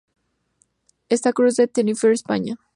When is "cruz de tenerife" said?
1.31-2.11